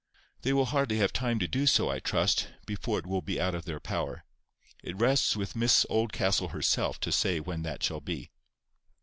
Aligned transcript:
"They 0.41 0.51
will 0.51 0.65
hardly 0.65 0.97
have 0.97 1.13
time 1.13 1.37
to 1.37 1.47
do 1.47 1.67
so, 1.67 1.91
I 1.91 1.99
trust, 1.99 2.47
before 2.65 2.97
it 2.97 3.05
will 3.05 3.21
be 3.21 3.39
out 3.39 3.53
of 3.53 3.65
their 3.65 3.79
power. 3.79 4.25
It 4.83 4.97
rests 4.97 5.35
with 5.35 5.55
Miss 5.55 5.85
Oldcastle 5.91 6.47
herself 6.47 6.99
to 7.01 7.11
say 7.11 7.39
when 7.39 7.61
that 7.61 7.83
shall 7.83 8.01
be." 8.01 8.31